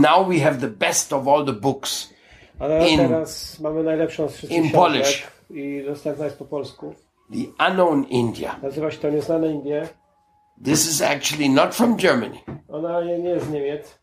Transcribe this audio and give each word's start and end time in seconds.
Now 0.00 0.28
we 0.28 0.38
have 0.40 0.58
the 0.58 0.68
best 0.68 1.12
of 1.12 1.28
all 1.28 1.44
the 1.44 1.52
books. 1.52 2.10
Ale 2.58 2.88
In- 2.88 2.98
teraz 2.98 3.60
mamy 3.60 3.82
najlepszą 3.82 4.28
z 4.28 4.32
wszystkich 4.32 4.64
in 4.64 4.70
Polish. 4.70 5.26
i 5.50 5.82
dostępna 5.86 6.24
jest 6.24 6.38
po 6.38 6.44
polsku. 6.44 6.94
The 7.32 7.68
Unknown 7.68 8.04
India. 8.04 8.56
Nazywa 8.62 8.90
się 8.90 8.98
to 8.98 9.10
Nieznane 9.10 9.48
Indie. 9.52 9.88
This 10.64 10.88
is 10.90 11.02
actually 11.02 11.48
not 11.50 11.74
from 11.74 11.96
Germany. 11.96 12.38
Ona 12.68 13.00
nie 13.04 13.18
jest 13.18 13.46
z 13.46 13.50
Niemiec. 13.50 13.98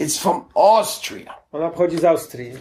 It's 0.00 0.18
from 0.22 0.44
Austria. 0.54 1.34
Ona 1.52 1.70
pochodzi 1.70 1.98
z 1.98 2.04
Austrii. 2.04 2.52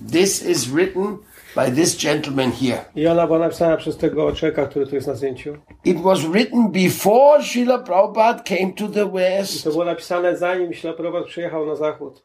This 0.00 0.42
is 0.42 0.68
written 0.72 1.18
by 1.56 1.70
this 1.70 1.96
gentleman 1.96 2.52
here. 2.52 2.84
I 2.96 3.06
ona 3.06 3.26
była 3.26 3.38
napisana 3.38 3.76
przez 3.76 3.96
tego 3.96 4.32
człowieka, 4.32 4.66
który 4.66 4.86
tu 4.86 4.94
jest 4.94 5.06
na 5.08 5.14
zdjęciu. 5.14 5.56
It 5.84 6.00
was 6.02 6.20
written 6.20 6.68
before 6.72 7.42
Srila 7.42 7.78
Prabhupada 7.78 8.42
came 8.42 8.72
to 8.72 8.88
the 8.88 9.10
West. 9.12 9.64
To 9.64 9.70
było 9.70 9.84
napisane 9.84 10.36
zanim 10.36 10.72
Ślaprobat 10.74 11.24
przyjechał 11.24 11.66
na 11.66 11.74
zachód. 11.76 12.22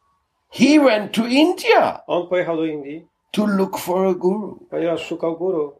He 0.50 0.80
went 0.80 1.12
to 1.12 1.26
India 1.26 2.00
On 2.06 2.26
pojechał 2.28 2.56
do 2.56 2.64
Indii, 2.64 3.06
to 3.30 3.46
look 3.46 3.78
for 3.78 4.06
a 4.06 4.14
guru. 4.14 4.58
ponieważ 4.70 5.06
szukał 5.06 5.36
guru. 5.36 5.72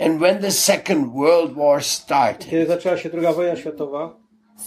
And 0.00 0.20
when 0.20 0.38
the 0.38 0.50
Second 0.50 1.12
World 1.14 1.54
War 1.56 1.84
started, 1.84 2.50
Kiedy 2.50 2.66
zaczęła 2.66 2.96
się 2.96 3.10
druga 3.10 3.32
wojna 3.32 3.56
światowa, 3.56 4.16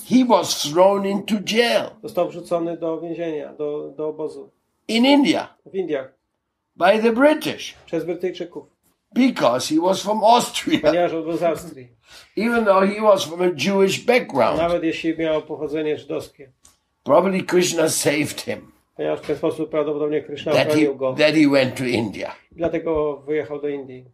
he 0.09 0.25
was 0.25 0.61
thrown 0.61 1.05
into 1.05 1.35
jail 1.51 1.83
został 2.03 2.29
wrzucony 2.29 2.77
do 2.77 3.01
więzienia, 3.01 3.53
do, 3.53 3.89
do 3.97 4.07
obozu 4.07 4.49
in 4.87 5.05
India 5.05 5.47
w 5.65 5.75
Indiach 5.75 6.13
by 6.75 6.99
the 7.01 7.11
British 7.11 7.75
przez 7.85 8.05
Brytyjczyków, 8.05 8.67
because 9.13 9.75
he 9.75 9.81
was 9.81 10.01
from 10.01 10.23
Austria, 10.23 10.79
ponieważ 10.81 11.13
on 11.13 11.23
był 11.23 11.37
z 11.37 11.43
Austrii. 11.43 11.87
even 12.37 12.65
though 12.65 12.89
he 12.95 13.01
was 13.01 13.23
from 13.23 13.41
a 13.41 13.51
Jewish 13.57 14.05
background. 14.05 14.57
Nawet 14.57 14.83
jeśli 14.83 15.17
miał 15.17 15.41
pochodzenie 15.41 15.97
żydowskie. 15.97 16.51
Probably 17.03 17.43
Krishna 17.43 17.89
saved 17.89 18.41
him 18.41 18.71
Ponieważ 18.95 19.19
w 19.19 19.27
ten 19.27 19.35
sposób 19.35 19.69
prawdopodobnie 19.69 20.21
Krishna 20.21 20.51
that 20.51 20.73
he, 20.73 20.95
go. 20.95 21.13
that 21.13 21.35
he 21.35 21.49
went 21.49 21.75
to 21.75 21.83
India. 21.85 22.35
Dlatego 22.51 23.17
wyjechał 23.17 23.61
do 23.61 23.67
Indii. 23.67 24.05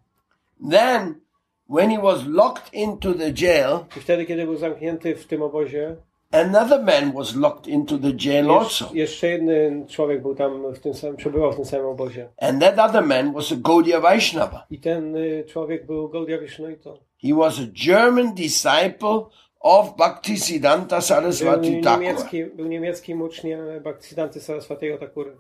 Then, 0.72 1.22
when 1.70 1.92
he 1.92 2.02
was 2.02 2.26
locked 2.28 2.73
into 2.73 3.14
the 3.14 3.31
jail, 3.33 3.86
I 3.98 4.00
wtedy, 4.00 4.26
kiedy 4.26 4.45
był 4.45 4.58
zamknięty 4.58 5.16
w 5.16 5.26
tym 5.28 5.42
obozie, 5.42 5.95
another 6.31 6.83
man 6.83 7.13
was 7.13 7.35
locked 7.35 7.67
into 7.67 7.97
the 7.97 8.11
jail 8.17 8.52
also. 8.52 8.89
jeszcze, 8.94 9.27
jeden 9.27 9.88
człowiek 9.88 10.22
był 10.22 10.36
tam 10.36 10.73
w 10.73 10.80
tym 10.80 10.94
samym, 10.94 11.16
przebywał 11.17 11.52
w 11.52 11.55
tym 11.55 11.66
samym 11.66 11.86
obozie. 11.86 12.30
And 12.41 12.61
that 12.61 12.80
other 12.89 13.05
man 13.05 13.33
was 13.33 13.52
a 13.52 13.55
Gaudiya 13.55 13.99
Vaishnava. 13.99 14.66
I 14.69 14.80
ten 14.80 15.16
y, 15.16 15.45
człowiek 15.47 15.86
był 15.86 16.09
Gaudiya 16.09 16.38
Vishnuito. 16.38 16.99
He 17.21 17.33
was 17.36 17.59
a 17.59 17.86
German 17.86 18.33
disciple 18.36 19.25
of 19.59 19.95
Bhaktisiddhanta 19.97 20.95
Był 20.95 21.02
Saraswati 21.02 21.81
Thakur. 21.81 22.02
niemiecki, 22.02 22.45
był 22.45 22.67
niemieckim 22.67 23.21
uczniem 23.21 23.59
Bhaktisiddhanty 23.83 24.41
Saraswatiego 24.41 24.97
Thakury. 24.97 25.38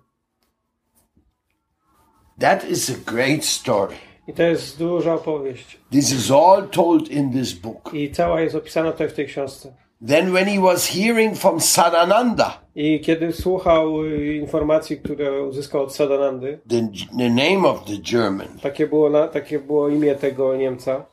That 2.39 2.69
is 2.69 2.89
a 2.89 3.11
great 3.11 3.45
story. 3.45 3.95
I 4.27 4.33
to 4.33 4.43
jest 4.43 4.79
duża 4.79 5.13
opowieść. 5.13 5.79
This 5.91 6.11
is 6.11 6.31
all 6.31 6.67
told 6.69 7.11
in 7.11 7.31
this 7.31 7.53
book. 7.53 7.93
I 7.93 8.11
cała 8.11 8.41
jest 8.41 8.55
opisana 8.55 8.91
tutaj 8.91 9.09
w 9.09 9.13
tej 9.13 9.25
książce. 9.25 9.73
Then, 10.07 10.31
when 10.33 10.47
he 10.47 10.59
was 10.59 10.87
hearing 10.87 11.35
from 11.37 11.59
Sadananda, 11.61 12.61
I 12.75 12.99
kiedy 12.99 13.33
słuchał 13.33 14.03
y, 14.05 14.35
informacji, 14.35 14.97
które 14.97 15.43
uzyskał 15.43 15.83
od 15.83 15.95
Sadanandy, 15.95 16.59
the, 16.69 16.87
the 17.17 17.29
name 17.29 17.67
of 17.69 17.85
the 17.85 17.97
German, 18.11 18.47
takie 18.61 18.87
było, 18.87 19.09
na, 19.09 19.27
takie 19.27 19.59
było 19.59 19.89
imię 19.89 20.15
tego 20.15 20.55
Niemca, 20.55 21.05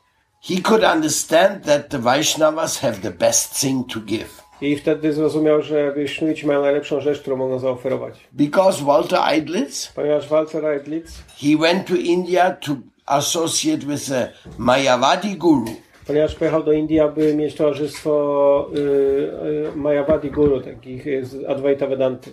he 0.49 0.61
could 0.63 0.85
understand 0.95 1.65
that 1.65 1.89
the 1.89 1.99
Vaishnavas 1.99 2.79
have 2.79 2.95
the 3.03 3.11
best 3.11 3.61
thing 3.61 3.93
to 3.93 4.01
give. 4.01 4.43
i 4.61 4.77
wtedy 4.77 5.13
zrozumiał, 5.13 5.63
że 5.63 5.93
Wisznuici 5.97 6.47
mają 6.47 6.63
najlepszą 6.63 7.01
rzecz, 7.01 7.21
którą 7.21 7.37
mogą 7.37 7.59
zaoferować. 7.59 8.15
Because 8.33 8.85
Walter 8.85 9.19
Eidlitz, 9.29 9.93
Ponieważ 9.95 10.29
Walter 10.29 10.67
Eidlitz, 10.67 11.11
he 11.41 11.57
went 11.61 11.87
to 11.89 11.95
India 11.95 12.51
to 12.51 12.77
associate 13.07 13.79
with 13.87 14.13
a 14.13 14.29
Mayavadi 14.59 15.37
guru. 15.37 15.65
Ponieważ 16.07 16.35
pojechał 16.35 16.63
do 16.63 16.73
Indii, 16.73 17.01
aby 17.01 17.35
mieć 17.35 17.55
towarzystwo 17.55 18.71
y, 18.77 18.79
y, 19.75 19.77
Mayavadi 19.77 20.31
Guru, 20.31 20.61
takich 20.61 21.07
y, 21.07 21.25
z 21.25 21.45
Advaita 21.51 21.87
Vedanty. 21.87 22.33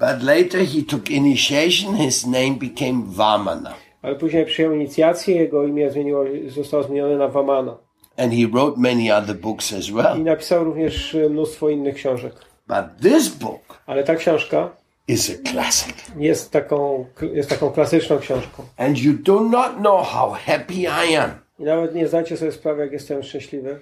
But 0.00 0.22
later 0.22 0.60
he 0.66 0.82
took 0.88 1.10
initiation, 1.10 1.96
his 1.96 2.26
name 2.26 2.50
became 2.50 3.02
Vamana. 3.06 3.74
Ale 4.02 4.14
później 4.14 4.46
przyjął 4.46 4.72
inicjację, 4.72 5.36
jego 5.36 5.66
imię 5.66 5.90
zmieniło, 5.90 6.24
zostało 6.48 6.82
zmienione 6.82 7.16
na 7.16 7.28
Vamana. 7.28 7.76
And 8.16 8.32
he 8.32 8.46
wrote 8.46 8.80
many 8.80 9.16
other 9.16 9.36
books 9.36 9.72
as 9.72 9.88
I 9.88 9.92
well. 9.92 10.22
napisał 10.24 10.64
również 10.64 11.14
y, 11.14 11.30
mnóstwo 11.30 11.68
innych 11.68 11.94
książek. 11.94 12.32
But 12.68 13.02
this 13.02 13.28
book 13.28 13.60
Ale 13.86 14.04
ta 14.04 14.14
książka 14.14 14.70
is 15.08 15.30
a 15.30 15.50
classic. 15.50 15.94
jest 16.16 16.50
taką, 16.50 17.04
jest 17.34 17.50
taką 17.50 17.70
klasyczną 17.70 18.18
książką. 18.18 18.62
And 18.76 18.98
you 18.98 19.12
do 19.12 19.40
not 19.40 19.76
know 19.76 20.06
how 20.08 20.30
happy 20.46 20.74
I 20.74 21.16
am 21.16 21.30
I 21.60 21.62
nawet 21.62 21.94
nie 21.94 22.08
zdajcie 22.08 22.36
sobie 22.36 22.52
sprawy, 22.52 22.82
jak 22.82 22.92
jestem 22.92 23.22
szczęśliwy, 23.22 23.80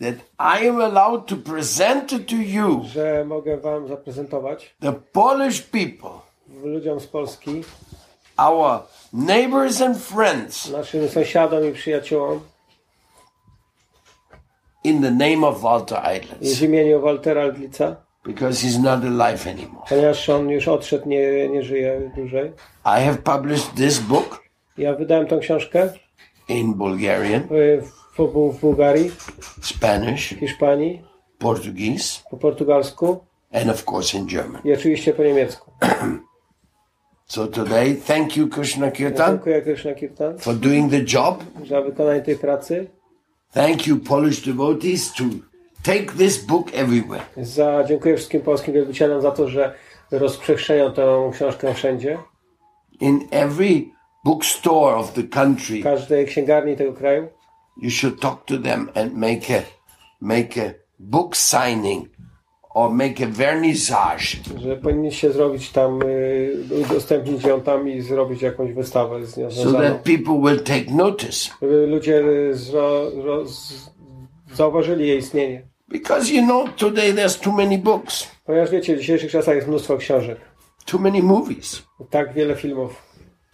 that 0.00 0.14
I 0.62 0.68
am 0.68 0.80
allowed 0.80 1.26
to 1.26 1.36
present 1.36 2.10
to 2.10 2.36
you, 2.36 2.84
że 2.84 3.24
mogę 3.24 3.56
wam 3.56 3.88
zaprezentować 3.88 4.74
the 4.80 4.92
Polish 4.92 5.62
people, 5.62 6.10
ludziom 6.64 7.00
z 7.00 7.06
Polski, 7.06 7.62
our 8.36 8.78
neighbors 9.12 9.80
and 9.80 9.98
friends, 9.98 10.70
naszym 10.70 11.08
sąsiadom 11.08 11.68
i 11.68 11.72
przyjaciołom 11.72 12.40
in 14.84 15.02
the 15.02 15.10
name 15.10 15.46
of 15.46 15.60
Walter 15.60 15.98
Eidlitz, 16.06 16.58
w 16.58 16.62
imieniu 16.62 17.00
Waltera 17.00 17.42
Aldlica, 17.42 17.96
because 18.24 18.66
he's 18.66 18.78
not 18.82 19.04
alive 19.04 19.46
anymore. 19.46 19.86
ponieważ 19.88 20.28
on 20.28 20.50
już 20.50 20.68
odszedł, 20.68 21.08
nie, 21.08 21.48
nie 21.48 21.62
żyje 21.62 22.10
dłużej. 22.16 22.52
I 22.84 23.04
have 23.04 23.16
published 23.16 23.74
this 23.74 23.98
book 23.98 24.44
Ja 24.78 24.94
wydałem 24.94 25.26
tą 25.26 25.38
książkę 25.38 25.92
in 26.48 26.74
Bulgarian, 26.74 27.42
w, 27.50 27.82
w, 28.18 28.52
w 28.52 28.60
Bułgarii, 28.60 29.10
Spanish, 29.62 30.28
Hiszpanii, 30.40 31.02
Portuguese, 31.38 32.20
po 32.30 32.36
portugalsku 32.36 33.24
and 33.52 33.70
of 33.70 33.84
course 33.88 34.18
in 34.18 34.26
German. 34.26 34.62
i 34.64 34.72
oczywiście 34.72 35.12
po 35.14 35.22
niemiecku. 35.24 35.70
So 37.26 37.46
today, 37.46 37.94
thank 38.06 38.36
you, 38.36 38.48
Krishna 38.48 38.90
Kirtan, 38.90 39.30
Dziękuję 39.32 39.62
Krishna 39.62 39.94
Kirtan 39.94 40.38
for 40.38 40.54
doing 40.54 40.90
the 40.90 41.00
job. 41.14 41.44
za 41.68 41.80
wykonanie 41.80 42.22
tej 42.22 42.36
pracy. 42.36 42.86
Thank 43.52 43.86
you, 43.86 43.96
Polish 43.96 44.40
devotees, 44.46 45.12
to 45.12 45.24
take 45.82 46.12
this 46.12 46.44
book 46.46 46.66
everywhere. 46.74 47.22
Za, 47.36 47.84
dziękuję 47.88 48.16
wszystkim 48.16 48.40
polskim 48.40 48.74
wielbicielom 48.74 49.22
za 49.22 49.30
to, 49.30 49.48
że 49.48 49.74
rozprzestrzenią 50.10 50.92
tę 50.92 51.30
książkę 51.32 51.74
wszędzie. 51.74 52.18
In 53.00 53.20
every 53.30 53.82
bookstore 54.24 54.96
of 54.96 55.12
the 55.12 55.22
country, 55.22 55.82
każdej 55.82 56.26
księgarni 56.26 56.76
tego 56.76 56.92
kraju. 56.92 57.28
you 57.82 57.90
should 57.90 58.20
talk 58.20 58.44
to 58.44 58.58
them 58.58 58.88
and 58.94 59.14
make 59.14 59.50
a 59.50 59.62
make 60.20 60.58
a 60.58 60.74
book 60.98 61.36
signing 61.36 62.08
or 62.74 62.90
make 62.90 63.20
a 63.20 63.26
vernissage. 63.26 64.36
że 64.56 64.76
powinniście 64.76 65.32
zrobić 65.32 65.70
tam, 65.70 66.02
y, 66.02 66.66
udostępnić 66.84 67.44
ją 67.44 67.60
tam 67.60 67.88
i 67.88 68.00
zrobić 68.00 68.42
jakąś 68.42 68.72
wystawę 68.72 69.26
z 69.26 69.36
nią 69.36 69.50
so 69.50 69.72
that 69.72 70.02
people 70.02 70.40
will 70.42 70.60
take 70.60 70.90
notice. 70.90 71.50
Żeby 71.62 71.86
ludzie 71.86 72.22
zro, 72.52 73.10
ro, 73.24 73.46
z, 73.46 73.90
zauważyli 74.54 75.08
jej 75.08 75.18
istnienie. 75.18 75.68
Because 75.88 76.32
you 76.32 76.42
know, 76.42 76.74
today 76.76 77.12
there's 77.12 77.40
too 77.40 77.52
many 77.52 77.78
books, 77.78 78.26
Ponieważ 78.44 78.70
wiecie, 78.70 78.96
w 78.96 79.00
dzisiejszych 79.00 79.30
czasach 79.30 79.54
jest 79.54 79.68
mnóstwo 79.68 79.96
książek, 79.96 80.40
too 80.84 81.00
many 81.00 81.22
movies, 81.22 81.82
tak 82.10 82.32
wiele 82.32 82.56
filmów, 82.56 83.02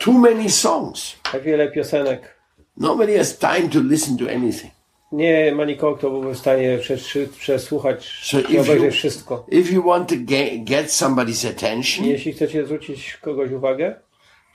too 0.04 0.12
many 0.18 0.50
songs. 0.50 1.16
tak 1.32 1.42
wiele 1.42 1.68
piosenek. 1.70 2.40
Nobody 2.76 3.16
has 3.18 3.38
time 3.38 3.68
to 3.68 3.80
listen 3.80 4.16
to 4.18 4.24
anything. 4.24 4.72
Nie 5.12 5.52
ma 5.54 5.64
nikogo, 5.64 5.96
kto 5.96 6.10
byłby 6.10 6.34
w 6.34 6.38
stanie 6.38 6.78
przes- 6.78 7.28
przesłuchać 7.28 8.20
So 8.22 8.40
i 8.40 8.58
obejrzeć 8.58 8.94
wszystko. 8.94 9.46
if 9.48 9.72
you 9.72 9.82
want 9.82 10.08
to 10.08 10.14
get, 10.18 10.64
get 10.64 10.86
somebody's 10.86 11.48
attention, 11.50 12.04
Jeśli 12.06 12.32
chcecie 12.32 12.64
zwrócić 12.64 13.16
kogoś 13.16 13.50
uwagę, 13.52 14.00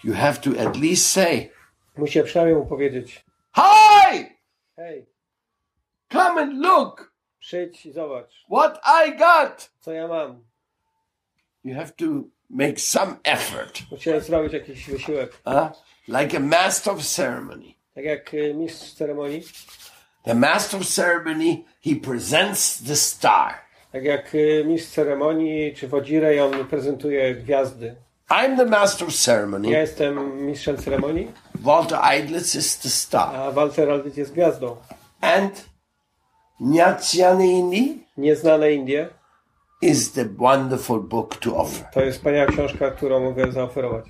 you 0.04 0.14
have 0.14 0.34
to 0.38 0.50
at 0.70 0.78
least 0.82 1.12
say, 1.12 1.50
musicie 1.98 2.24
przynajmniej 2.24 2.58
mu 2.58 2.66
powiedzieć 2.66 3.26
Hi! 3.56 4.26
hej, 4.76 5.06
Come 6.12 6.42
and 6.42 6.54
look 6.66 7.12
przyjdź 7.40 7.86
i 7.86 7.92
zobacz, 7.92 8.46
what 8.52 8.82
I 9.08 9.12
got. 9.18 9.72
co 9.80 9.92
ja 9.92 10.08
mam. 10.08 10.44
You 11.66 11.76
have 11.76 11.92
to 11.98 12.06
make 12.50 12.80
some 12.80 13.16
effort, 13.24 13.82
Musicie 13.92 14.22
zrobić 14.22 14.54
jakiś 14.54 14.86
wysiłek. 14.90 15.32
huh? 15.46 15.70
like 16.08 16.38
a 16.38 16.40
master 16.40 16.94
of 16.94 17.04
ceremony. 17.04 17.74
Tak 17.96 18.04
jak 18.06 18.34
y, 18.34 18.54
mistrz 18.54 18.94
ceremonii, 18.94 19.44
The 20.24 20.34
master 20.34 20.80
of 20.82 20.88
ceremony, 20.88 21.64
he 21.86 21.96
presents 21.96 22.84
the 22.84 22.96
star. 22.96 23.54
Tak 23.92 24.04
jak 24.04 24.36
y, 24.36 24.64
mistrz 24.68 24.92
ceremonii 24.92 25.74
czy 25.76 25.88
wodzirej, 25.88 26.40
on 26.40 26.66
prezentuje 26.68 27.36
gwiazdy. 27.36 27.96
I'm 28.30 28.58
the 28.58 28.66
master 28.66 29.08
of 29.08 29.14
ceremony. 29.16 29.70
Ja 29.72 29.80
jestem 29.80 30.46
mistrzem 30.46 30.78
ceremonii, 30.78 31.32
Walter 31.56 32.00
Eidlitz 32.04 32.56
is 32.56 32.78
the 32.78 32.90
star. 32.90 33.36
a 33.36 33.52
Walter 33.52 33.90
Aldrich 33.92 34.18
jest 34.18 34.34
gwiazdą. 34.34 34.78
And 35.22 35.66
Nyatyanini 36.60 38.06
Nieznane 38.18 38.72
Indie 38.74 39.10
is 39.82 40.12
the 40.12 40.26
wonderful 40.38 41.00
book 41.00 41.36
to 41.36 41.56
offer. 41.58 41.86
To 41.94 42.02
jest 42.02 42.18
wspaniała 42.18 42.46
książka, 42.52 42.92
którą 42.92 43.20
mogę 43.20 43.52
zaoferować. 43.52 44.06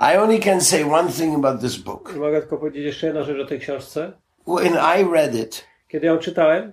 I 0.00 0.16
only 0.16 0.38
can 0.38 0.60
say 0.60 0.84
one 0.94 1.12
thing 1.12 1.44
about 1.44 1.60
this 1.60 1.76
book. 1.76 2.14
Mogę 2.16 2.40
tylko 2.40 2.56
powiedzieć 2.58 2.84
jeszcze 2.84 3.06
jedną 3.06 3.24
rzecz 3.24 3.40
o 3.40 3.48
tej 3.48 3.60
książce. 3.60 4.12
When 4.46 4.72
I 4.74 5.12
read 5.12 5.34
it, 5.34 5.64
Kiedy 5.88 6.06
ją 6.06 6.18
czytałem, 6.18 6.72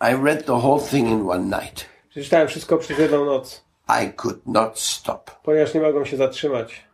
I 0.00 0.24
read 0.24 0.46
the 0.46 0.52
whole 0.52 0.80
thing 0.90 1.08
in 1.08 1.30
one 1.30 1.44
night. 1.62 1.86
przeczytałem 2.10 2.48
wszystko 2.48 2.78
przez 2.78 2.98
jedną 2.98 3.24
noc, 3.24 3.64
I 3.88 4.12
could 4.12 4.46
not 4.46 4.78
stop. 4.78 5.30
ponieważ 5.42 5.74
nie 5.74 5.80
mogłem 5.80 6.06
się 6.06 6.16
zatrzymać. 6.16 6.84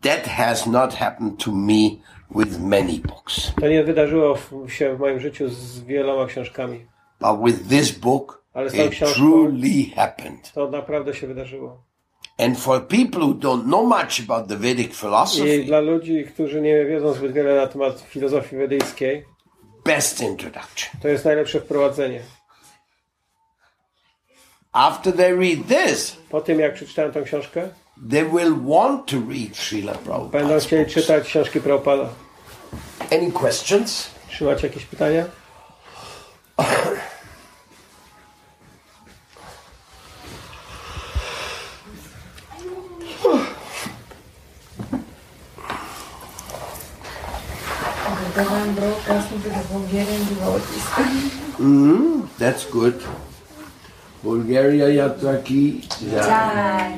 That 0.00 0.26
has 0.26 0.66
not 0.66 0.94
happened 0.94 1.44
to 1.44 1.50
me 1.52 1.90
with 2.36 2.60
many 2.60 2.98
books. 3.08 3.52
To 3.60 3.68
nie 3.68 3.84
wydarzyło 3.84 4.36
się 4.68 4.96
w 4.96 4.98
moim 4.98 5.20
życiu 5.20 5.48
z 5.48 5.80
wieloma 5.80 6.26
książkami. 6.26 6.86
But 7.20 7.44
with 7.44 7.68
this 7.68 7.90
book, 7.92 8.39
Ale 8.54 8.70
z 8.70 8.72
tą 8.72 8.84
it 8.84 8.92
książką- 8.92 9.14
truly 9.14 9.84
happened. 9.96 10.52
To 10.52 10.70
naprawdę 10.70 11.14
się 11.14 11.26
wydarzyło. 11.26 11.82
And 12.38 12.58
for 12.60 12.86
people 12.88 13.20
who 13.20 13.34
don't 13.34 13.64
know 13.64 13.84
much 13.88 14.20
about 14.28 14.48
the 14.48 14.56
Vedic 14.56 14.90
I 14.90 14.94
philosophy, 14.94 15.64
dla 15.64 15.80
ludzi, 15.80 16.24
którzy 16.34 16.60
nie 16.60 16.84
wiedzą 16.84 17.12
zbyt 17.12 17.32
wiele 17.32 17.56
na 17.56 17.66
temat 17.66 18.00
filozofii 18.00 18.56
wedyjskiej, 18.56 19.24
best 19.84 20.20
introduction. 20.20 21.00
to 21.02 21.08
jest 21.08 21.24
najlepsze 21.24 21.60
wprowadzenie. 21.60 22.22
After 24.72 25.12
they 25.16 25.36
read 25.36 25.58
this, 25.68 26.16
Po 26.30 26.40
tym, 26.40 26.60
jak 26.60 26.74
przeczytałem 26.74 27.12
tę 27.12 27.22
książkę, 27.22 27.68
they 28.10 28.24
will 28.24 28.54
want 28.68 29.06
to 29.06 29.16
read 29.16 29.56
Srila 29.56 29.94
będą 30.32 30.58
chcieli 30.60 30.90
czytać 30.90 31.24
książki 31.24 31.60
Prabhupada. 31.60 32.08
Any 33.12 33.32
questions? 33.32 34.10
Czy 34.28 34.44
macie 34.44 34.66
jakieś 34.66 34.84
pytania? 34.86 35.24
mm, 51.58 52.28
that's 52.38 52.70
good. 52.70 52.94
Bulgaria 54.22 54.88
Yatraki. 54.88 55.80
Yeah. 56.12 56.92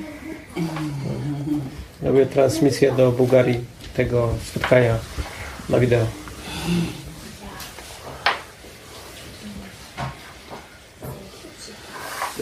Robię 2.03 2.27
transmisję 2.27 2.93
do 2.93 3.13
Bułgarii 3.13 3.61
tego 3.97 4.29
spotkania 4.45 4.99
na 5.69 5.79
wideo. 5.79 6.07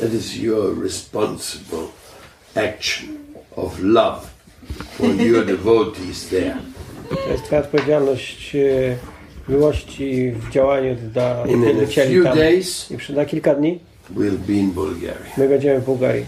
That 0.01 0.13
is 0.15 0.37
your 0.37 0.83
responsible 0.83 1.89
action 2.57 3.19
of 3.57 3.81
love 3.81 4.31
for 4.97 5.07
your 5.07 5.45
devotees 5.47 6.29
there. 6.29 6.57
To 7.11 7.31
jest 7.33 7.45
Twoja 7.45 7.61
odpowiedzialność 7.61 8.55
e, 8.57 8.97
miłości 9.49 10.33
w 10.33 10.51
działaniu 10.51 10.95
dla 10.95 11.45
wielbicieli 11.45 12.25
tam. 12.25 12.37
days, 12.39 12.91
I 12.91 12.97
przy, 12.97 13.13
na 13.13 13.25
kilka 13.25 13.55
dni 13.55 13.79
we'll 14.17 14.39
be 14.39 14.53
in 14.53 14.71
Bulgaria. 14.71 15.15
my 15.37 15.49
będziemy 15.49 15.81
w 15.81 15.85
Bułgarii 15.85 16.27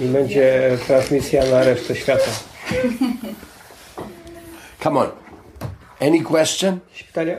i 0.00 0.04
będzie 0.04 0.78
transmisja 0.86 1.44
na 1.46 1.64
resztę 1.64 1.96
świata. 1.96 2.30
Come 4.82 5.00
on. 5.00 5.08
Any 6.00 6.22
question? 6.22 6.78
Pytania? 7.06 7.36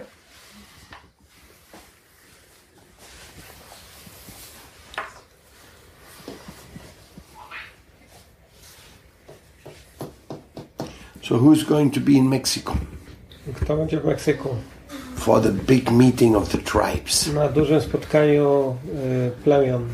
So, 11.33 11.39
who's 11.39 11.63
going 11.63 11.89
to 11.91 11.99
be 11.99 12.15
in 12.15 12.29
Mexico 12.29 12.77
Kto 13.55 13.77
będzie 13.77 13.99
w 13.99 14.05
Meksyku? 14.05 14.55
for 15.15 15.41
the 15.41 15.51
big 15.51 15.91
meeting 15.91 16.35
of 16.35 16.49
the 16.49 16.57
tribes? 16.57 17.33
Na 17.33 17.47
dużym 17.47 17.81
spotkaniu 17.81 18.75
y, 18.95 19.31
plemion. 19.43 19.89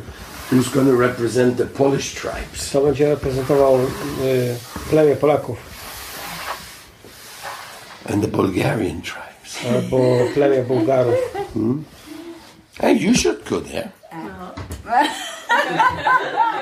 Who's 0.51 0.69
going 0.73 0.87
to 0.87 0.97
represent 0.97 1.57
the 1.57 1.65
Polish 1.65 2.13
tribes? 2.13 2.69
Kto 2.69 2.81
będzie 2.81 3.09
reprezentował 3.09 3.75
y, 3.75 4.55
plemię 4.89 5.15
Polaków 5.15 5.57
and 8.13 8.21
the 8.21 8.27
Bulgarian 8.27 9.01
tribes. 9.01 9.73
albo 9.75 9.97
plemię 10.33 10.63
Bułgarów? 10.63 11.15
Hmm? 11.53 11.83
Hey, 12.79 12.97
you 12.97 13.15
should 13.15 13.49
go 13.49 13.61
there. 13.61 13.89
Oh. 14.11 14.53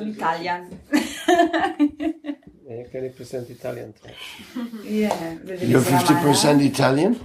I'm 0.00 0.08
Italian. 0.10 0.80
Eh, 2.70 2.76
Jak 2.78 2.90
can 2.92 3.02
represent 3.02 3.50
Italian? 3.50 3.92
Yeah. 4.84 5.34
You're 5.62 5.80
50% 5.80 6.60
Italian? 6.60 7.16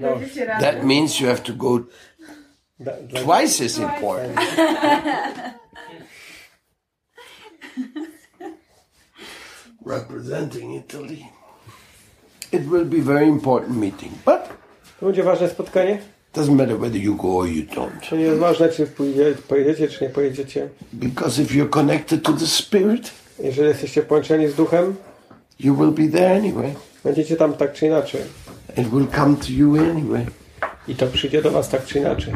No, 0.00 0.20
That 0.60 0.84
means 0.84 1.20
you 1.20 1.28
have 1.28 1.42
to 1.42 1.52
go 1.52 1.78
da, 2.78 2.92
dla, 3.08 3.20
twice 3.20 3.64
as 3.64 3.78
important. 3.78 4.38
Representing 9.84 10.74
Italy. 10.74 11.26
It 12.52 12.68
will 12.68 12.84
be 12.84 13.00
very 13.00 13.26
important 13.28 13.76
meeting, 13.76 14.12
but 14.24 14.48
to 15.00 15.06
będzie 15.06 15.22
ważne 15.22 15.48
spotkanie? 15.48 15.98
Doesn't 16.34 16.56
matter 16.56 16.78
whether 16.78 17.00
you 17.00 17.14
go 17.16 17.28
or 17.28 17.48
you 17.48 17.62
don't. 17.62 18.08
To 18.10 18.16
nie 18.16 18.22
jest 18.24 18.38
ważne, 18.38 18.68
czy 18.68 18.86
pojedziecie, 19.48 19.88
czy 19.88 20.04
nie 20.04 20.10
pojedziecie. 20.10 20.68
Because 20.92 21.42
if 21.42 21.54
you're 21.54 21.68
connected 21.70 22.22
to 22.22 22.32
the 22.32 22.46
Spirit, 22.46 23.10
Jeżeli 23.42 23.68
jesteście 23.68 24.02
połączeni 24.02 24.48
z 24.48 24.54
duchem, 24.54 24.94
you 25.60 25.76
will 25.76 25.90
be 26.08 26.18
there 26.18 26.36
anyway. 26.36 26.74
będziecie 27.04 27.36
tam 27.36 27.52
tak 27.52 27.72
czy 27.72 27.86
inaczej. 27.86 28.20
It 28.78 28.88
will 28.88 29.06
come 29.16 29.36
to 29.36 29.46
you 29.48 29.76
anyway. 29.90 30.26
I 30.88 30.94
to 30.94 31.06
przyjdzie 31.06 31.42
do 31.42 31.50
was 31.50 31.68
tak 31.68 31.84
czy 31.86 31.98
inaczej. 31.98 32.34